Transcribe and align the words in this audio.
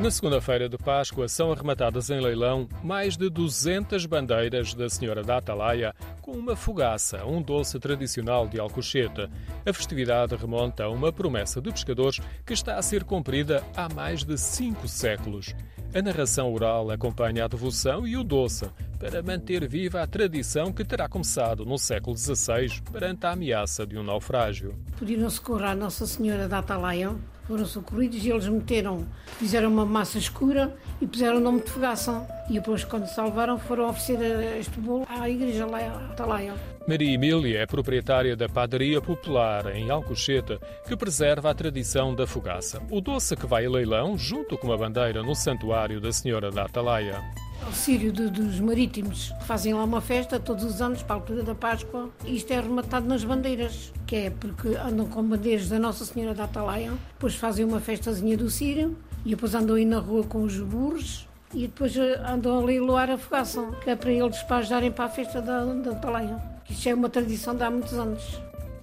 Na 0.00 0.10
segunda-feira 0.10 0.66
de 0.66 0.78
Páscoa 0.78 1.28
são 1.28 1.52
arrematadas 1.52 2.08
em 2.08 2.18
leilão 2.18 2.66
mais 2.82 3.18
de 3.18 3.28
200 3.28 4.06
bandeiras 4.06 4.72
da 4.72 4.88
Senhora 4.88 5.22
da 5.22 5.36
Atalaia 5.36 5.94
com 6.22 6.30
uma 6.30 6.56
fogaça, 6.56 7.26
um 7.26 7.42
doce 7.42 7.78
tradicional 7.78 8.48
de 8.48 8.58
Alcochete. 8.58 9.28
A 9.66 9.72
festividade 9.74 10.34
remonta 10.34 10.84
a 10.84 10.88
uma 10.88 11.12
promessa 11.12 11.60
de 11.60 11.70
pescadores 11.70 12.18
que 12.46 12.54
está 12.54 12.76
a 12.76 12.82
ser 12.82 13.04
cumprida 13.04 13.62
há 13.76 13.92
mais 13.92 14.24
de 14.24 14.38
cinco 14.38 14.88
séculos. 14.88 15.54
A 15.94 16.00
narração 16.00 16.50
oral 16.50 16.90
acompanha 16.90 17.44
a 17.44 17.48
devoção 17.48 18.06
e 18.06 18.16
o 18.16 18.24
doce 18.24 18.70
para 19.00 19.22
manter 19.22 19.66
viva 19.66 20.02
a 20.02 20.06
tradição 20.06 20.70
que 20.74 20.84
terá 20.84 21.08
começado 21.08 21.64
no 21.64 21.78
século 21.78 22.14
XVI 22.14 22.82
perante 22.92 23.24
a 23.24 23.30
ameaça 23.30 23.86
de 23.86 23.96
um 23.96 24.02
naufrágio. 24.02 24.76
Pediram 24.98 25.30
socorro 25.30 25.64
à 25.64 25.74
Nossa 25.74 26.06
Senhora 26.06 26.46
da 26.46 26.58
Atalaia 26.58 27.16
foram 27.50 27.66
socorridos 27.66 28.24
e 28.24 28.30
eles 28.30 28.46
meteram, 28.46 29.04
fizeram 29.36 29.70
uma 29.70 29.84
massa 29.84 30.18
escura 30.18 30.72
e 31.00 31.06
puseram 31.06 31.38
o 31.38 31.40
nome 31.40 31.62
de 31.62 31.68
fogaça. 31.68 32.24
E 32.48 32.52
depois, 32.52 32.84
quando 32.84 33.06
salvaram, 33.06 33.58
foram 33.58 33.88
oferecer 33.88 34.56
este 34.60 34.78
bolo 34.78 35.04
à 35.08 35.28
igreja 35.28 35.66
lá 35.66 35.78
Atalaia. 36.12 36.54
Maria 36.86 37.12
Emília 37.12 37.58
é 37.58 37.66
proprietária 37.66 38.36
da 38.36 38.48
padaria 38.48 39.00
popular 39.00 39.74
em 39.74 39.90
Alcochete, 39.90 40.60
que 40.86 40.96
preserva 40.96 41.50
a 41.50 41.54
tradição 41.54 42.14
da 42.14 42.24
fogaça. 42.24 42.80
O 42.88 43.00
doce 43.00 43.34
que 43.34 43.46
vai 43.46 43.66
a 43.66 43.70
leilão, 43.70 44.16
junto 44.16 44.56
com 44.56 44.72
a 44.72 44.76
bandeira 44.76 45.20
no 45.20 45.34
Santuário 45.34 46.00
da 46.00 46.12
Senhora 46.12 46.52
da 46.52 46.66
Atalaia 46.66 47.20
o 47.68 47.72
Sírio 47.72 48.12
de, 48.12 48.28
dos 48.28 48.60
Marítimos. 48.60 49.32
Fazem 49.42 49.74
lá 49.74 49.84
uma 49.84 50.00
festa 50.00 50.38
todos 50.38 50.64
os 50.64 50.80
anos 50.80 51.02
para 51.02 51.16
a 51.16 51.18
altura 51.18 51.42
da 51.42 51.54
Páscoa. 51.54 52.10
E 52.24 52.36
isto 52.36 52.52
é 52.52 52.60
rematado 52.60 53.06
nas 53.06 53.24
bandeiras, 53.24 53.92
que 54.06 54.16
é 54.16 54.30
porque 54.30 54.68
andam 54.76 55.06
com 55.06 55.22
bandeiras 55.22 55.68
da 55.68 55.78
Nossa 55.78 56.04
Senhora 56.04 56.34
da 56.34 56.44
Atalaia, 56.44 56.92
depois 57.12 57.34
fazem 57.34 57.64
uma 57.64 57.80
festazinha 57.80 58.36
do 58.36 58.50
Sírio 58.50 58.96
e 59.24 59.30
depois 59.30 59.54
andam 59.54 59.76
aí 59.76 59.84
na 59.84 59.98
rua 59.98 60.24
com 60.24 60.42
os 60.42 60.58
burros 60.58 61.28
e 61.54 61.62
depois 61.62 61.96
eh, 61.96 62.20
andam 62.26 62.58
a 62.58 62.64
leiloar 62.64 63.10
a 63.10 63.18
fogaça, 63.18 63.62
que 63.82 63.90
é 63.90 63.96
para 63.96 64.12
eles 64.12 64.42
para 64.44 64.58
ajudarem 64.58 64.90
para 64.90 65.04
a 65.06 65.08
festa 65.08 65.42
da, 65.42 65.64
da 65.64 65.90
Atalaia. 65.92 66.36
Isto 66.68 66.88
é 66.88 66.94
uma 66.94 67.08
tradição 67.08 67.54
de 67.54 67.62
há 67.64 67.70
muitos 67.70 67.94
anos. 67.94 68.40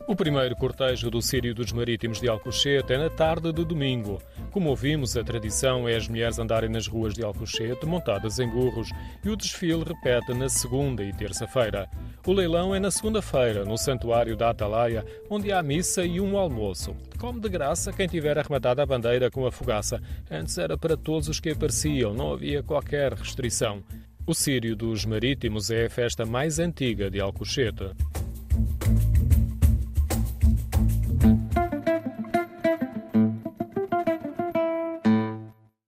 O 0.08 0.16
primeiro 0.16 0.56
cortejo 0.56 1.12
do 1.12 1.22
Sírio 1.22 1.54
dos 1.54 1.74
Marítimos 1.74 2.22
de 2.22 2.30
Alcochete 2.30 2.94
é 2.94 2.98
na 2.98 3.10
tarde 3.10 3.52
de 3.52 3.66
domingo. 3.66 4.22
Como 4.52 4.70
ouvimos, 4.70 5.18
a 5.18 5.24
tradição 5.24 5.86
é 5.86 5.98
as 5.98 6.08
mulheres 6.08 6.40
andarem 6.40 6.70
nas 6.70 6.88
ruas 6.88 7.14
de 7.14 7.26
Alcochete 7.26 7.86
montadas 7.86 8.40
em 8.40 8.48
burros 8.48 8.90
e 9.22 9.30
o 9.30 9.36
desfile 9.36 9.84
repete 9.84 10.34
na 10.34 10.48
segunda 10.48 11.04
e 11.04 11.12
terça-feira. 11.12 11.90
O 12.26 12.32
leilão 12.32 12.74
é 12.74 12.80
na 12.80 12.90
segunda-feira, 12.90 13.66
no 13.66 13.78
Santuário 13.78 14.38
da 14.38 14.52
Atalaia, 14.52 15.06
onde 15.30 15.52
há 15.52 15.62
missa 15.62 16.06
e 16.06 16.22
um 16.22 16.38
almoço. 16.38 16.96
Come 17.20 17.42
de 17.42 17.50
graça 17.50 17.92
quem 17.92 18.08
tiver 18.08 18.40
arrematada 18.40 18.82
a 18.82 18.86
bandeira 18.86 19.30
com 19.30 19.46
a 19.46 19.52
fogaça. 19.52 20.02
Antes 20.32 20.58
era 20.58 20.78
para 20.78 20.96
todos 20.96 21.28
os 21.28 21.42
que 21.42 21.50
apareciam, 21.50 22.14
não 22.14 22.32
havia 22.32 22.64
qualquer 22.64 23.12
restrição. 23.12 23.84
O 24.26 24.34
Sírio 24.34 24.74
dos 24.74 25.04
Marítimos 25.04 25.70
é 25.70 25.88
a 25.88 25.90
festa 25.90 26.26
mais 26.26 26.60
antiga 26.60 27.12
de 27.12 27.20
Alcochete. 27.20 27.92